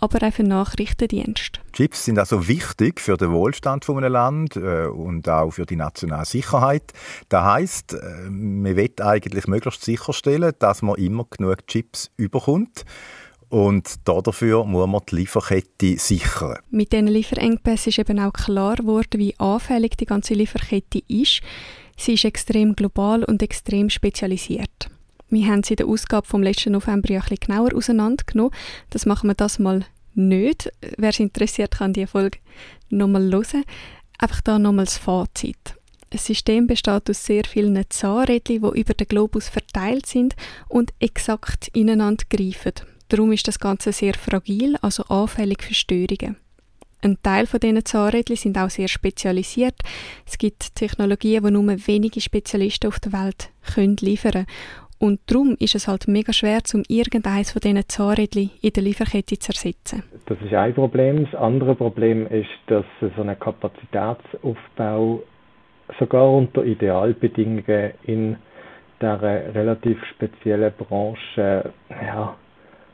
[0.00, 1.60] aber auch für Nachrichtendienst.
[1.72, 5.76] Chips sind also wichtig für den Wohlstand von einem Land äh, und auch für die
[5.76, 6.92] nationale Sicherheit.
[7.28, 12.84] Das heißt, äh, man will eigentlich möglichst sicherstellen, dass man immer genug Chips überkommt.
[13.50, 16.58] Und dafür muss man die Lieferkette sichern.
[16.70, 21.40] Mit diesen Lieferengpässen ist eben auch klar geworden, wie anfällig die ganze Lieferkette ist.
[21.96, 24.88] Sie ist extrem global und extrem spezialisiert.
[25.30, 28.52] Wir haben sie in der Ausgabe vom letzten November ja ein genauer auseinandergenommen.
[28.90, 30.72] Das machen wir das mal nicht.
[30.96, 32.38] Wer es interessiert, kann diese Folge
[32.88, 33.64] nochmal hören.
[34.18, 35.76] Einfach da nochmal das Fazit.
[36.10, 40.34] Das System besteht aus sehr vielen Zahnrädchen, die über den Globus verteilt sind
[40.68, 42.72] und exakt ineinander greifen.
[43.08, 46.36] Darum ist das Ganze sehr fragil, also anfällig für Störungen.
[47.02, 49.76] Ein Teil von diesen Zahnrädchen sind auch sehr spezialisiert.
[50.26, 54.46] Es gibt Technologien, die nur wenige Spezialisten auf der Welt können liefern
[55.00, 59.38] und darum ist es halt mega schwer, um irgendeines von diesen Zahnrädchen in der Lieferkette
[59.38, 60.02] zu ersetzen.
[60.26, 61.24] Das ist ein Problem.
[61.24, 65.22] Das andere Problem ist, dass so ein Kapazitätsaufbau
[65.98, 68.36] sogar unter Idealbedingungen in
[69.00, 72.36] dieser relativ speziellen Branche ja,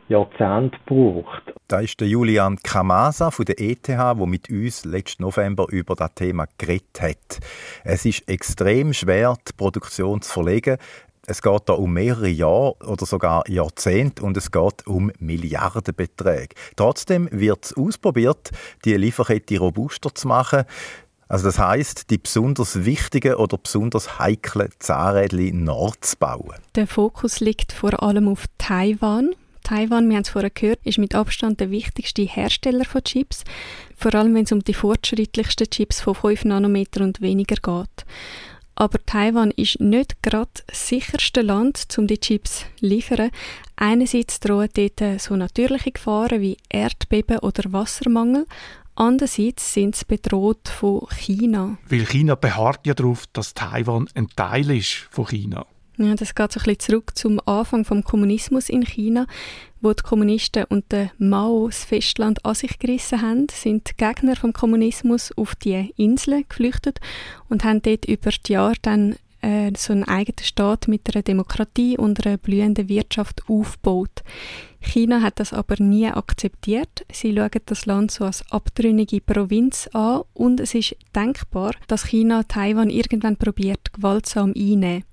[0.09, 1.43] Jahrzehnte braucht.
[1.67, 6.15] Da ist der Julian Kamasa von der ETH, der mit uns letzten November über das
[6.15, 7.41] Thema geredet hat.
[7.83, 10.77] Es ist extrem schwer, die Produktion zu verlegen.
[11.29, 16.55] Es geht da um mehrere Jahre oder sogar Jahrzehnte und es geht um Milliardenbeträge.
[16.77, 18.51] Trotzdem wird es ausprobiert,
[18.85, 20.65] die Lieferkette robuster zu machen.
[21.29, 26.61] Also das heißt, die besonders wichtigen oder besonders heiklen Zahnrädchen nachzubauen.
[26.77, 29.31] Der Fokus liegt vor allem auf Taiwan.
[29.65, 33.43] Taiwan, wir haben es vorher gehört, ist mit Abstand der wichtigste Hersteller von Chips,
[33.97, 38.07] vor allem wenn es um die fortschrittlichsten Chips von 5 Nanometer und weniger geht.
[38.77, 43.31] Aber Taiwan ist nicht gerade das sicherste Land, um die Chips zu liefern.
[43.75, 48.47] Einerseits drohen dort so natürliche Gefahren wie Erdbeben oder Wassermangel.
[48.95, 51.79] Andererseits sind sie bedroht von China.
[51.89, 55.67] Weil China beharrt ja darauf, dass Taiwan ein Teil ist von China.
[55.99, 59.27] Ja, das geht so ein bisschen zurück zum Anfang vom Kommunismus in China,
[59.81, 64.37] wo die Kommunisten und der Mao das Festland an sich gerissen haben, sind die Gegner
[64.37, 67.01] vom Kommunismus auf die Inseln geflüchtet
[67.49, 71.97] und haben dort über die Jahre dann äh, so einen eigenen Staat mit einer Demokratie
[71.97, 74.23] und einer blühenden Wirtschaft aufgebaut.
[74.81, 77.05] China hat das aber nie akzeptiert.
[77.13, 82.45] Sie schauen das Land so als abtrünnige Provinz an und es ist denkbar, dass China
[82.45, 85.05] Taiwan irgendwann probiert, gewaltsam einnehmen.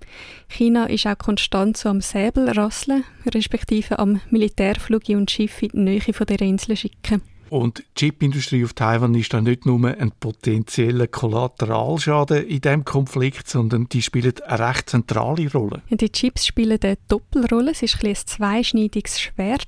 [0.48, 6.14] China ist auch konstant so am Säbelrasseln, respektive am Militärflug und Schiffe in die Nähe
[6.14, 7.22] von der Insel schicken.
[7.54, 13.48] Und die Chipindustrie auf Taiwan ist dann nicht nur ein potenzieller Kollateralschaden in diesem Konflikt,
[13.48, 15.84] sondern die spielt eine recht zentrale Rolle.
[15.92, 17.70] Die Chips spielen eine Doppelrolle.
[17.70, 19.68] Es ist ein, ein zweischneidiges Schwert.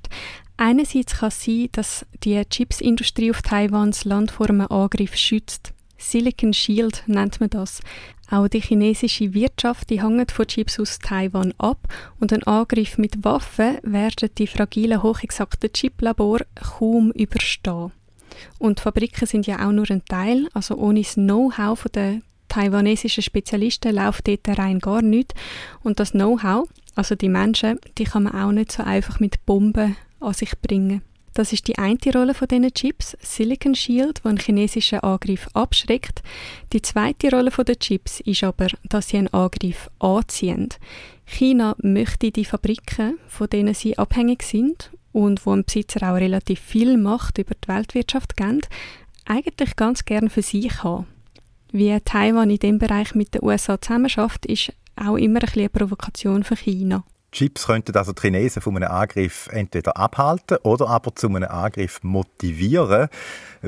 [0.57, 5.75] Einerseits kann es sein, dass die Chipsindustrie auf Taiwan das Land vor einem Angriff schützt.
[5.99, 7.81] Silicon Shield nennt man das.
[8.29, 11.79] Auch die chinesische Wirtschaft die hängt von Chips aus Taiwan ab
[12.19, 17.91] und ein Angriff mit Waffen werden die fragilen, hochexakten Chiplabore kaum überstehen.
[18.57, 23.95] Und Fabriken sind ja auch nur ein Teil, also ohne das Know-how der taiwanesischen Spezialisten
[23.95, 25.35] läuft dort rein gar nichts.
[25.83, 29.95] Und das Know-how, also die Menschen, die kann man auch nicht so einfach mit Bomben
[30.19, 31.01] an sich bringen.
[31.35, 36.23] Das ist die eine Rolle von diesen Chips, Silicon Shield, die einen chinesischen Angriff abschreckt.
[36.71, 40.69] Die zweite Rolle den Chips ist aber, dass sie einen Angriff anziehen.
[41.25, 46.61] China möchte die Fabriken, von denen sie abhängig sind und wo ein Besitzer auch relativ
[46.61, 48.61] viel Macht über die Weltwirtschaft geben,
[49.25, 51.05] eigentlich ganz gern für sich haben.
[51.73, 56.45] Wie Taiwan in dem Bereich mit den USA zusammenschafft, ist auch immer ein eine Provokation
[56.45, 57.03] für China.
[57.35, 61.99] Chips könnten also die Chinesen von einem Angriff entweder abhalten oder aber zu einem Angriff
[62.01, 63.09] motivieren.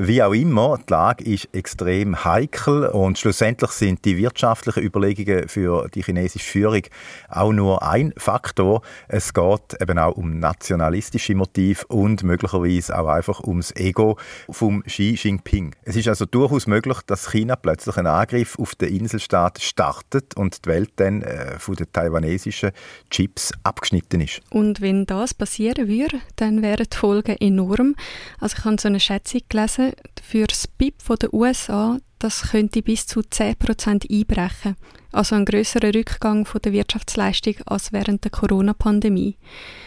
[0.00, 5.88] Wie auch immer, die Lage ist extrem heikel und schlussendlich sind die wirtschaftlichen Überlegungen für
[5.88, 6.82] die chinesische Führung
[7.28, 8.82] auch nur ein Faktor.
[9.08, 14.16] Es geht eben auch um nationalistische Motive und möglicherweise auch einfach ums Ego
[14.48, 15.74] vom Xi Jinping.
[15.82, 20.64] Es ist also durchaus möglich, dass China plötzlich einen Angriff auf den Inselstaat startet und
[20.64, 22.70] die Welt dann äh, von den taiwanesischen
[23.10, 24.42] Chips abgeschnitten ist.
[24.50, 27.96] Und wenn das passieren würde, dann wären die Folgen enorm.
[28.38, 29.87] Also ich habe so eine Schätzung gelesen,
[30.22, 34.76] für das BIP der USA, das könnte bis zu 10% einbrechen.
[35.12, 39.36] Also ein größerer Rückgang von der Wirtschaftsleistung als während der Corona-Pandemie.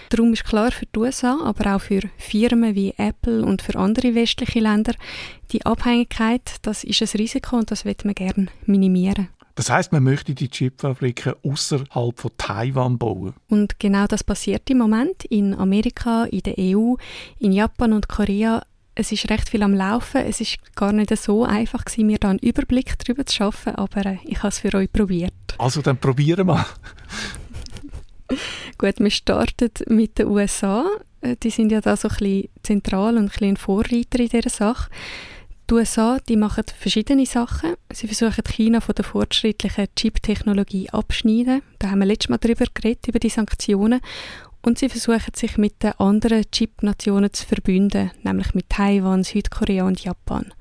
[0.10, 4.16] Darum ist klar für die USA, aber auch für Firmen wie Apple und für andere
[4.16, 4.94] westliche Länder,
[5.52, 9.28] die Abhängigkeit, das ist ein Risiko und das wird man gerne minimieren.
[9.56, 13.34] Das heißt, man möchte die Chipfabriken außerhalb von Taiwan bauen.
[13.50, 16.96] Und genau das passiert im Moment in Amerika, in der EU,
[17.38, 18.64] in Japan und Korea
[18.96, 20.22] es ist recht viel am Laufen.
[20.22, 24.06] Es ist gar nicht so einfach gewesen, mir da einen Überblick darüber zu schaffen, aber
[24.06, 25.34] äh, ich habe es für euch probiert.
[25.58, 26.66] Also dann probieren wir.
[28.78, 30.86] Gut, wir starten mit den USA.
[31.22, 34.50] Äh, die sind ja da so ein bisschen zentral und ein bisschen Vorreiter in dieser
[34.50, 34.90] Sache.
[35.70, 37.76] Die USA die machen verschiedene Sachen.
[37.94, 41.62] Sie versuchen China von der fortschrittlichen Chip-Technologie abschneiden.
[41.80, 44.02] Da haben wir letztes Mal darüber geredet, über die Sanktionen.
[44.62, 50.04] Und sie versuchen sich mit den anderen Chip-Nationen zu verbünden, nämlich mit Taiwan, Südkorea und
[50.04, 50.54] Japan.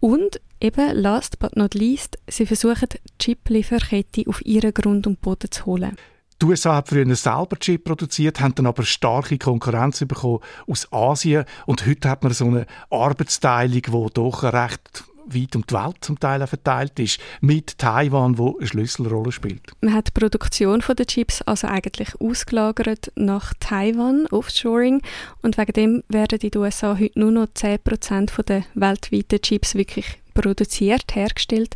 [0.00, 5.50] Und eben, last but not least, sie versuchen die Chip-Lieferkette auf ihren Grund und Boden
[5.50, 5.96] zu holen.
[6.40, 11.46] Die USA hat früher selber Chip produziert, haben dann aber starke Konkurrenz bekommen aus Asien
[11.64, 16.18] und heute hat man so eine Arbeitsteilung, die doch recht weit um die Welt zum
[16.18, 19.72] Teil verteilt ist, mit Taiwan, wo eine Schlüsselrolle spielt.
[19.80, 25.02] Man hat die Produktion der Chips also eigentlich ausgelagert nach Taiwan, Offshoring,
[25.42, 30.18] und wegen dem werden in den USA heute nur noch 10% der weltweiten Chips wirklich
[30.34, 31.74] produziert, hergestellt.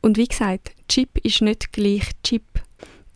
[0.00, 2.44] Und wie gesagt, Chip ist nicht gleich Chip.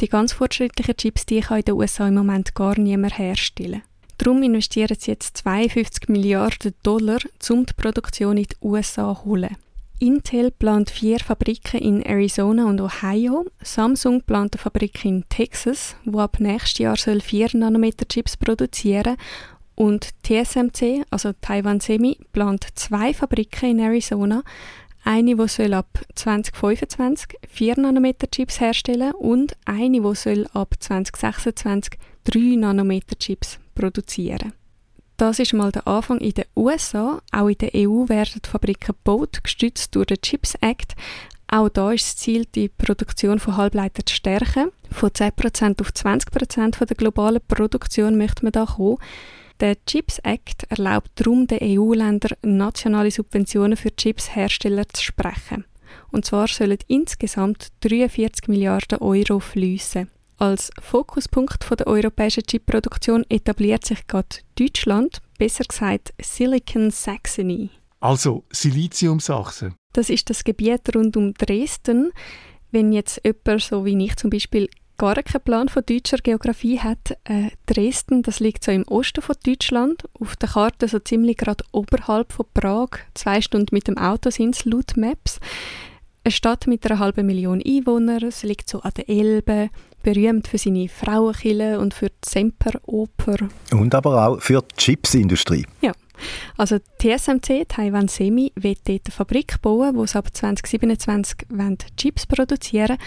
[0.01, 3.83] Die ganz fortschrittlichen Chips, die kann in den USA im Moment gar niemand herstellen.
[4.23, 7.19] Darum investieren sie jetzt 52 Milliarden Dollar,
[7.51, 9.57] um die Produktion in die USA zu holen.
[9.99, 13.47] Intel plant vier Fabriken in Arizona und Ohio.
[13.63, 19.17] Samsung plant eine Fabrik in Texas, wo ab nächstes Jahr 4 Nanometer Chips produzieren
[19.75, 24.45] und TSMC, also Taiwan Semi, plant zwei Fabriken in Arizona.
[25.03, 31.99] eine, die soll ab 2025 4 Nanometer Chips herstellen und eine, die soll ab 2026
[32.23, 34.53] 3 Nanometer Chips produzieren.
[35.17, 37.21] Das ist mal der Anfang in den USA.
[37.31, 40.95] Auch in der EU werden Fabriken gebaut, gestützt durch den Chips Act.
[41.49, 44.73] Auch da ist das Ziel, die Produktion von Halbleitern zu stärken.
[44.91, 48.97] Von 10% auf 20% von der globalen Produktion möchte man da kommen.
[49.61, 55.67] Der Chips Act erlaubt darum den EU-Ländern nationale Subventionen für Chipshersteller zu sprechen.
[56.11, 60.11] Und zwar sollen insgesamt 43 Milliarden Euro fließen.
[60.43, 67.71] Als Fokuspunkt der europäischen Chipproduktion etabliert sich gerade Deutschland, besser gesagt Silicon Saxony.
[68.01, 69.77] Also Siliziumsachsen.
[69.93, 72.11] Das ist das Gebiet rund um Dresden.
[72.73, 77.17] Wenn jetzt jemand, so wie ich zum Beispiel, gar keinen Plan von deutscher Geografie hat,
[77.23, 81.65] äh, Dresden, das liegt so im Osten von Deutschland, auf der Karte so ziemlich gerade
[81.71, 85.39] oberhalb von Prag, zwei Stunden mit dem Auto sind es laut Maps.
[86.25, 89.71] Eine Stadt mit einer halben Million Einwohnern, es liegt so an der Elbe,
[90.05, 93.49] berühmt für seine Frauenkille und für die Semperoper.
[93.73, 95.67] Und aber auch für die Chipsindustrie.
[95.81, 95.93] Ja.
[96.57, 101.39] Also TSMC, Taiwan Semi, wird dort eine Fabrik bauen, wo sie ab 2027
[101.97, 102.99] Chips produzieren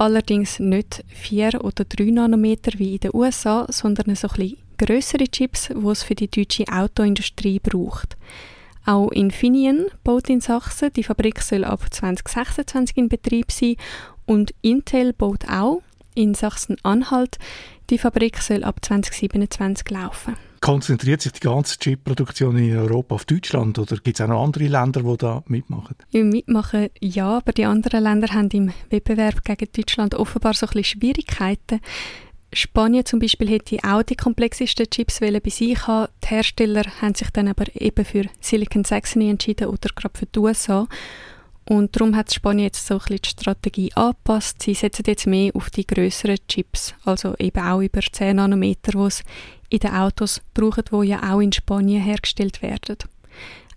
[0.00, 5.68] Allerdings nicht 4 oder 3 Nanometer wie in den USA, sondern so ein größere Chips,
[5.68, 8.16] die es für die deutsche Autoindustrie braucht.
[8.90, 10.92] Auch Infineon baut in Sachsen.
[10.96, 13.76] Die Fabrik soll ab 2026 in Betrieb sein.
[14.26, 15.82] Und Intel baut auch
[16.16, 17.38] in Sachsen-Anhalt.
[17.88, 20.34] Die Fabrik soll ab 2027 laufen.
[20.60, 24.64] Konzentriert sich die ganze Chip-Produktion in Europa auf Deutschland oder gibt es auch noch andere
[24.66, 25.94] Länder, die da mitmachen?
[26.10, 30.98] mitmachen ja, aber die anderen Länder haben im Wettbewerb gegen Deutschland offenbar so ein bisschen
[30.98, 31.80] Schwierigkeiten.
[32.52, 36.12] Spanien zum Beispiel hätte auch die komplexesten Chips bei sich haben.
[36.24, 40.38] Die Hersteller haben sich dann aber eben für Silicon Saxony entschieden oder gerade für die
[40.38, 40.88] USA.
[41.68, 44.60] Und darum hat Spanien jetzt so ein bisschen die Strategie angepasst.
[44.62, 48.98] Sie setzen jetzt mehr auf die größeren Chips, also eben auch über 10 Nanometer, die
[49.06, 49.22] es
[49.68, 52.96] in den Autos brauchen, die ja auch in Spanien hergestellt werden.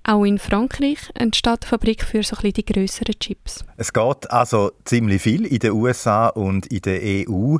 [0.05, 3.63] Auch in Frankreich entsteht eine Fabrik für so ein bisschen die grösseren Chips.
[3.77, 7.57] Es geht also ziemlich viel in den USA und in der EU.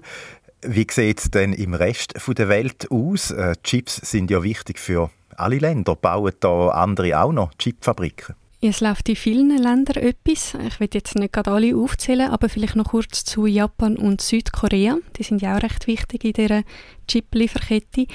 [0.66, 3.32] Wie sieht es denn im Rest der Welt aus?
[3.32, 5.96] Äh, Chips sind ja wichtig für alle Länder.
[5.96, 8.36] Bauen da andere auch noch Chipfabriken?
[8.62, 10.56] Es läuft in vielen Ländern etwas.
[10.66, 14.98] Ich will jetzt nicht gerade alle aufzählen, aber vielleicht noch kurz zu Japan und Südkorea.
[15.18, 16.64] Die sind ja auch recht wichtig in dieser
[17.08, 18.08] Chip-Lieferkette.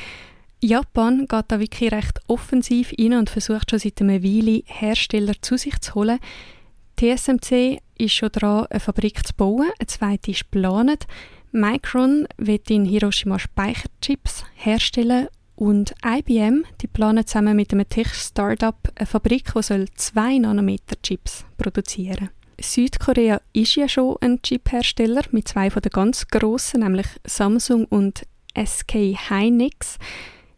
[0.60, 5.58] Japan geht da wirklich recht offensiv rein und versucht schon seit einer Weile Hersteller zu
[5.58, 6.18] sich zu holen.
[6.96, 11.06] TSMC ist schon dran, eine Fabrik zu bauen, eine zweite ist geplant.
[11.52, 19.06] Micron wird in Hiroshima Speicherchips herstellen und IBM, die planen zusammen mit einem Tech-Startup eine
[19.06, 22.30] Fabrik, die 2 Nanometer Chips produzieren
[22.60, 28.26] Südkorea ist ja schon ein Chip-Hersteller mit zwei von den ganz grossen, nämlich Samsung und
[28.56, 29.98] SK Hynix.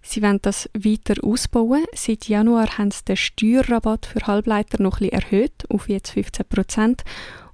[0.03, 1.85] Sie wollen das weiter ausbauen.
[1.94, 7.05] Seit Januar haben sie den Steuerrabatt für Halbleiter noch ein erhöht auf jetzt 15 Prozent.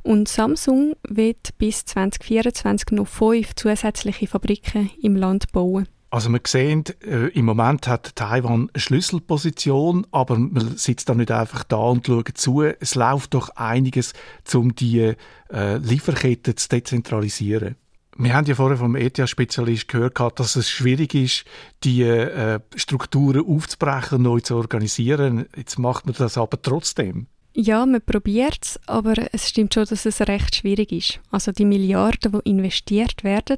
[0.07, 5.89] Und Samsung wird bis 2024 noch fünf zusätzliche Fabriken im Land bauen.
[6.11, 11.33] Also wir sehen, äh, im Moment hat Taiwan eine Schlüsselposition, aber man sitzt da nicht
[11.33, 12.63] einfach da und schaut zu.
[12.63, 14.13] Es läuft doch einiges,
[14.55, 15.15] um die
[15.53, 17.75] äh, Lieferketten zu dezentralisieren.
[18.17, 21.45] Wir haben ja vorher vom ETH-Spezialist gehört, dass es schwierig ist,
[21.83, 25.47] die äh, Strukturen aufzubrechen, neu zu organisieren.
[25.57, 27.27] Jetzt macht man das aber trotzdem.
[27.59, 31.21] Ja, man probiert es, aber es stimmt schon, dass es recht schwierig ist.
[31.31, 33.57] Also die Milliarden, die investiert werden,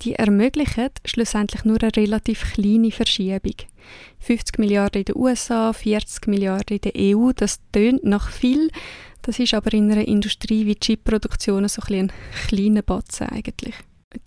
[0.00, 3.56] die ermöglichen schlussendlich nur eine relativ kleine Verschiebung.
[4.20, 8.70] 50 Milliarden in den USA, 40 Milliarden in der EU, das tönt nach viel.
[9.20, 12.12] Das ist aber in einer Industrie wie die Chipproduktion so ein, ein
[12.48, 13.74] kleiner Batzen eigentlich.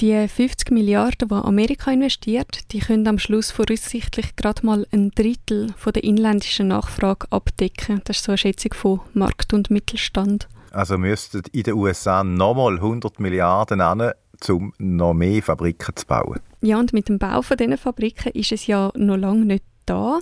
[0.02, 5.74] Die 50 Milliarden, die Amerika investiert, die können am Schluss voraussichtlich gerade mal ein Drittel
[5.78, 8.02] von der inländischen Nachfrage abdecken.
[8.04, 10.48] Das ist so eine Schätzung von Markt und Mittelstand.
[10.72, 14.12] Also müssten in den USA nochmal 100 Milliarden an,
[14.48, 16.40] um noch mehr Fabriken zu bauen.
[16.62, 20.20] Ja, und mit dem Bau von diesen Fabriken ist es ja noch lange nicht da,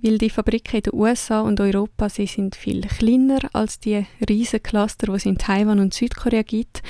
[0.00, 4.62] weil die Fabriken in den USA und Europa sie sind viel kleiner als die riesen
[4.62, 6.82] Cluster, die es in Taiwan und Südkorea gibt.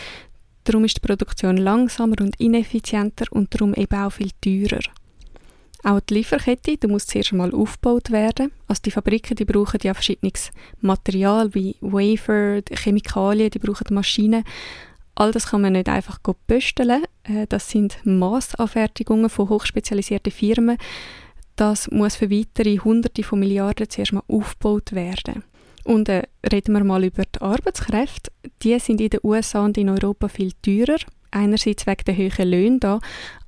[0.64, 4.82] Darum ist die Produktion langsamer und ineffizienter und darum eben auch viel teurer.
[5.84, 8.52] Auch die Lieferkette, die muss zuerst einmal aufgebaut werden.
[8.68, 14.44] Also die Fabriken, die brauchen ja verschiedenes Material wie Wafer, Chemikalien, die brauchen Maschinen.
[15.16, 17.04] All das kann man nicht einfach pösteln.
[17.24, 20.78] Äh, das sind Massanfertigungen von hochspezialisierten Firmen.
[21.56, 25.42] Das muss für weitere Hunderte von Milliarden zuerst mal aufgebaut werden.
[25.84, 28.30] Und äh, reden wir mal über die Arbeitskräfte.
[28.62, 30.98] Die sind in den USA und in Europa viel teurer.
[31.30, 33.00] Einerseits wegen der hohen Löhne da,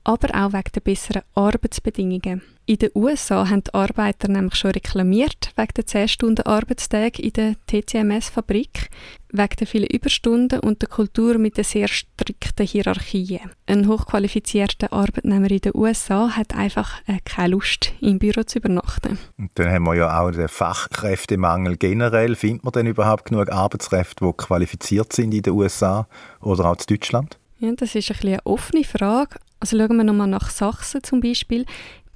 [0.05, 2.42] aber auch wegen der besseren Arbeitsbedingungen.
[2.66, 7.32] In den USA haben die Arbeiter nämlich schon reklamiert wegen der 10 Stunden Arbeitstag in
[7.34, 8.88] der TCMS-Fabrik,
[9.32, 13.50] wegen der vielen Überstunden und der Kultur mit den sehr strikten Hierarchien.
[13.66, 19.18] Ein hochqualifizierter Arbeitnehmer in den USA hat einfach äh, keine Lust, im Büro zu übernachten.
[19.36, 22.34] Und dann haben wir ja auch den Fachkräftemangel generell.
[22.34, 26.07] Findet man denn überhaupt genug Arbeitskräfte, die qualifiziert sind in den USA
[26.40, 27.38] oder auch in Deutschland?
[27.59, 29.36] Ja, das ist ein eine offene Frage.
[29.64, 31.64] Also schauen wir nochmal nach Sachsen zum Beispiel.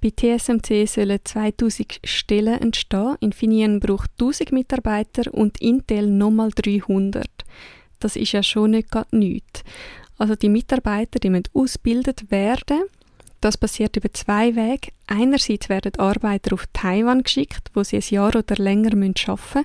[0.02, 3.16] Bei TSMC sollen 2000 Stellen entstehen.
[3.20, 7.26] Infineon braucht 1000 Mitarbeiter und Intel nochmal 300.
[8.00, 9.64] Das ist ja schon nicht gerade nichts.
[10.18, 12.82] Also die Mitarbeiter, die müssen ausgebildet werden.
[13.40, 14.90] Das passiert über zwei Wege.
[15.06, 19.64] Einerseits werden Arbeiter auf Taiwan geschickt, wo sie ein Jahr oder länger arbeiten müssen.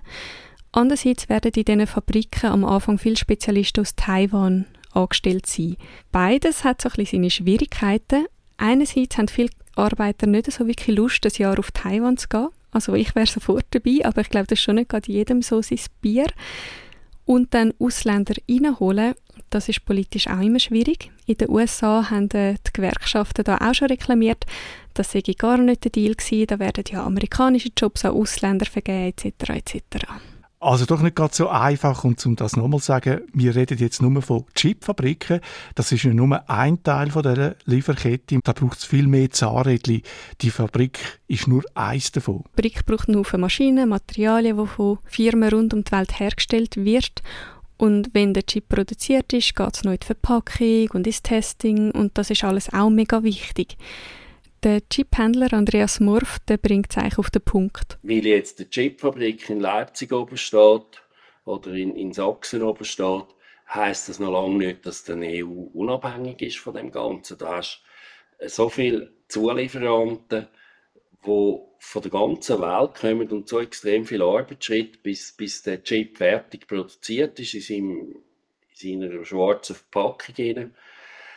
[0.71, 5.78] Andererseits werden in diesen Fabriken am Anfang viele Spezialisten aus Taiwan angestellt sein.
[6.12, 8.26] Beides hat so ein bisschen seine Schwierigkeiten.
[8.58, 12.50] Einerseits haben viele Arbeiter nicht so wirklich Lust, ein Jahr auf Taiwan zu gehen.
[12.72, 15.62] Also ich wäre sofort dabei, aber ich glaube, das ist schon nicht gerade jedem so
[15.62, 16.28] sein Bier.
[17.26, 19.14] Und dann Ausländer reinholen,
[19.50, 21.12] das ist politisch auch immer schwierig.
[21.26, 24.46] In den USA haben die Gewerkschaften da auch schon reklamiert,
[24.94, 29.14] das sei gar nicht der Deal gewesen, da werden ja amerikanische Jobs an Ausländer vergeben
[29.16, 29.50] etc.
[29.50, 30.06] etc.
[30.64, 32.05] Also doch nicht ganz so einfach.
[32.05, 35.41] Und um das nochmal zu sagen, wir reden jetzt nur von Chipfabriken.
[35.76, 38.39] Das ist ja nur ein Teil von dieser Lieferkette.
[38.41, 40.03] Da braucht es viel mehr Zahnrädchen.
[40.39, 42.43] Die Fabrik ist nur eins davon.
[42.43, 47.22] Die Fabrik braucht nur Maschinen, Materialien, die von Firmen rund um die Welt hergestellt wird.
[47.76, 51.91] Und wenn der Chip produziert ist, geht es noch in die Verpackung und ins Testing.
[51.91, 53.76] Und das ist alles auch mega wichtig.
[54.64, 57.97] Der Chiphändler Andreas Murf bringt es eigentlich auf den Punkt.
[58.01, 61.01] Weil jetzt die Chipfabrik in Leipzig oben steht
[61.43, 63.26] oder in, in Sachsen oben steht,
[63.68, 67.38] heisst das noch lange nicht, dass die EU unabhängig ist von dem Ganzen.
[67.39, 67.84] Da hast
[68.39, 70.47] so viele Zulieferanten,
[71.26, 76.18] die von der ganzen Welt kommen und so extrem viel Arbeitsschritt, bis, bis der Chip
[76.18, 78.16] fertig produziert ist in,
[78.82, 80.36] in seiner schwarzen Verpackung.
[80.38, 80.74] Rein.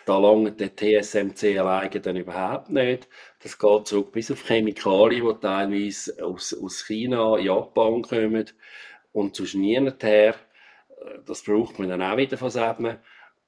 [0.06, 3.08] Da langt der TSMC alleine dann überhaupt nicht.
[3.42, 8.46] Das geht zurück bis auf Chemikalien, die teilweise aus, aus China, Japan kommen
[9.12, 10.36] und zu niemand her.
[11.26, 13.00] Das braucht man dann auch wieder von selber.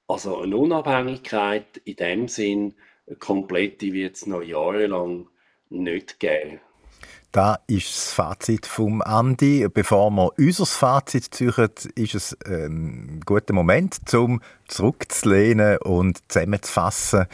[0.09, 2.75] Also eine Unabhängigkeit in dem Sinn,
[3.21, 5.29] komplette wird es noch jahrelang
[5.71, 6.61] nicht geben.
[7.33, 9.68] Da ist das Fazit vom Andi.
[9.72, 11.53] Bevor wir unser Fazit ziehen,
[11.95, 17.26] ist es ein guter Moment, um zurückzulehnen und zusammenzufassen,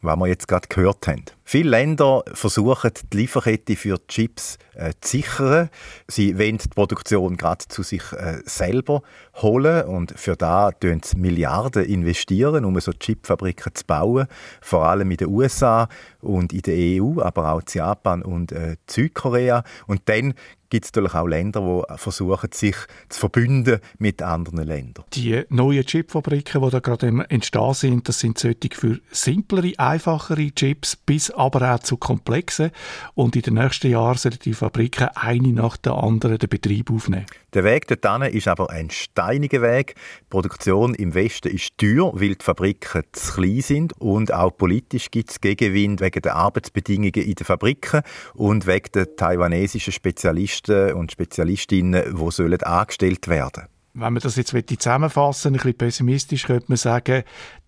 [0.00, 1.24] was wir jetzt gerade gehört haben.
[1.44, 5.70] Viele Länder versuchen, die Lieferkette für Chips äh, zu sichern.
[6.08, 9.02] Sie wollen die Produktion gerade zu sich äh, selber
[9.36, 14.26] holen und für da investieren sie Milliarden investieren, um so Chipfabriken zu bauen,
[14.60, 15.88] vor allem in den USA
[16.20, 19.64] und in der EU, aber auch in Japan und äh, Südkorea.
[19.86, 20.34] Und dann
[20.72, 22.76] gibt es natürlich auch Länder, die versuchen, sich
[23.10, 25.04] zu verbünden mit anderen Ländern.
[25.12, 30.96] Die neuen Chipfabriken, die da gerade entstehen sind, das sind solche für simplere, einfachere Chips
[30.96, 32.70] bis aber auch zu komplexen.
[33.14, 37.26] Und in den nächsten Jahren sollen die Fabriken eine nach der anderen den Betrieb aufnehmen.
[37.54, 39.94] Der Weg dorthin ist aber ein steiniger Weg.
[40.20, 45.10] Die Produktion im Westen ist teuer, weil die Fabriken zu klein sind und auch politisch
[45.10, 48.02] gibt es Gegenwind wegen der Arbeitsbedingungen in den Fabriken
[48.34, 53.64] und wegen der taiwanesischen Spezialisten und Spezialistinnen, die sollen angestellt werden
[53.94, 57.24] wenn man das jetzt zusammenfassen ein bisschen pessimistisch, könnte man sagen,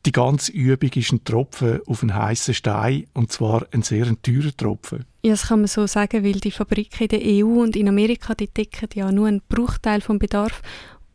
[0.06, 4.56] die ganze Übung ist ein Tropfen auf einen heißen Stein und zwar ein sehr teurer
[4.56, 5.04] Tropfen.
[5.22, 8.34] Ja, das kann man so sagen, weil die Fabriken in der EU und in Amerika
[8.34, 10.62] die decken ja nur einen Bruchteil vom Bedarf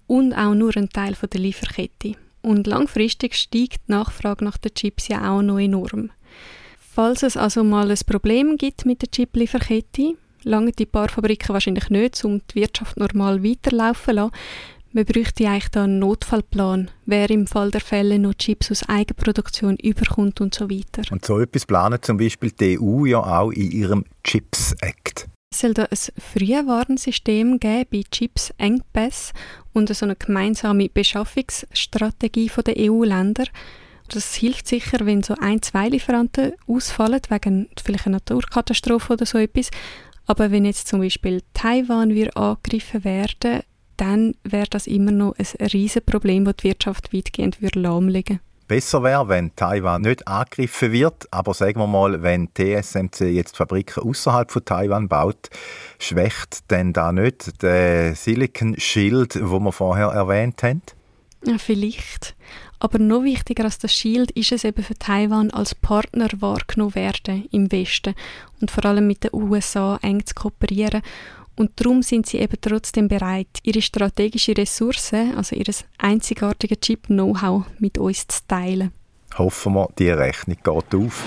[0.08, 2.16] und auch nur einen Teil von der Lieferkette.
[2.42, 6.12] Und langfristig steigt die Nachfrage nach den Chips ja auch noch enorm.
[6.80, 11.90] Falls es also mal ein Problem gibt mit der Chip-Lieferkette, lange die paar Fabriken wahrscheinlich
[11.90, 14.32] nicht, um die Wirtschaft normal weiterlaufen zu lassen,
[14.92, 19.76] man bräuchte eigentlich da einen Notfallplan, wer im Fall der Fälle noch Chips aus Eigenproduktion
[19.78, 21.04] überkommt und so weiter.
[21.12, 25.28] Und so etwas planet zum Beispiel die EU ja auch in ihrem Chips Act.
[25.52, 29.34] Es soll da ein Frühwarnsystem geben bei Chips-Engpässen
[29.74, 33.46] und so eine gemeinsame Beschaffungsstrategie der EU-Länder.
[34.10, 39.38] Das hilft sicher, wenn so ein, zwei Lieferanten ausfallen, wegen vielleicht einer Naturkatastrophe oder so
[39.38, 39.70] etwas.
[40.26, 43.62] Aber wenn jetzt zum Beispiel Taiwan wir angegriffen werden,
[44.00, 48.68] dann wäre das immer noch ein riesiges Problem, das die Wirtschaft weitgehend lahmlegen würde.
[48.68, 51.28] besser wäre, wenn Taiwan nicht angegriffen wird.
[51.32, 55.50] Aber sagen wir mal, wenn TSMC jetzt Fabriken außerhalb von Taiwan baut,
[56.00, 60.82] schwächt denn da nicht der Silicon Shield, wo wir vorher erwähnt haben?
[61.46, 62.36] Ja, vielleicht.
[62.80, 67.46] Aber noch wichtiger als das Shield ist es eben für Taiwan als Partner wahrgenommen werden
[67.52, 68.16] im Westen
[68.62, 71.02] und vor allem mit den USA eng zu kooperieren.
[71.60, 75.66] Und darum sind sie eben trotzdem bereit, ihre strategische Ressourcen, also ihr
[75.98, 78.94] einzigartiges Chip-Know-how mit uns zu teilen.
[79.38, 81.26] Hoffen wir, die Rechnung geht auf.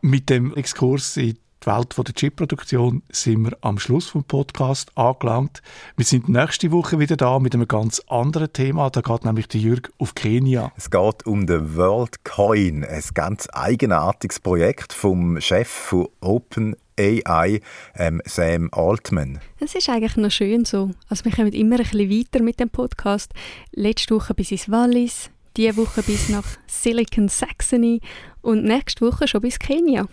[0.00, 5.60] Mit dem Exkurs in die Welt der Chipproduktion sind wir am Schluss vom Podcast angelangt.
[5.96, 8.90] Wir sind nächste Woche wieder da mit einem ganz anderen Thema.
[8.90, 10.72] Da geht nämlich der Jürg auf Kenia.
[10.76, 17.60] Es geht um den World Coin, ein ganz eigenartiges Projekt vom Chef von Open AI,
[17.96, 19.40] ähm, Sam Altman.
[19.58, 20.90] Es ist eigentlich noch schön so.
[21.08, 23.32] Also wir kommen immer ein bisschen weiter mit dem Podcast.
[23.72, 28.00] Letzte Woche bis ins Wallis, diese Woche bis nach Silicon Saxony
[28.42, 30.06] und nächste Woche schon bis Kenia.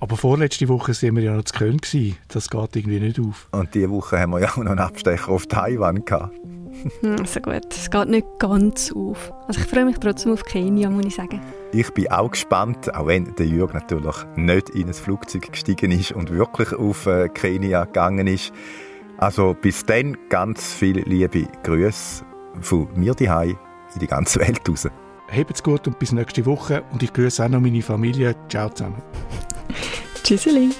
[0.00, 2.16] Aber vorletzte Woche sind wir ja noch zu Köln gewesen.
[2.28, 3.48] Das geht irgendwie nicht auf.
[3.50, 6.34] Und diese Woche haben wir ja auch noch einen Abstecher auf Taiwan gehabt.
[7.02, 9.32] Also gut, es geht nicht ganz auf.
[9.48, 11.40] Also ich freue mich trotzdem auf Kenia, muss ich sagen.
[11.72, 16.12] Ich bin auch gespannt, auch wenn der Jürg natürlich nicht in ein Flugzeug gestiegen ist
[16.12, 18.52] und wirklich auf äh, Kenia gegangen ist.
[19.16, 22.24] Also bis dann ganz viele liebe Grüße
[22.60, 23.58] von mir daheim
[23.94, 24.88] in die ganze Welt raus.
[25.30, 26.84] Habt's gut und bis nächste Woche.
[26.92, 28.34] Und ich grüße auch noch meine Familie.
[28.48, 29.02] Ciao zusammen.
[30.22, 30.72] 冰淇淋。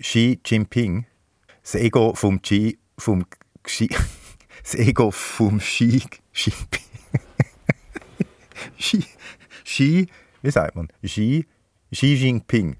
[0.00, 1.04] Xi Jinping,
[1.62, 3.26] das Ego vom Xi, vom
[3.62, 3.88] Xi,
[4.62, 6.84] das Ego vom Xi Jinping.
[8.78, 9.04] Xi,
[9.64, 10.06] Xi,
[10.42, 10.88] wie sagt man?
[11.04, 11.46] Xi,
[11.92, 12.76] Xi Jinping.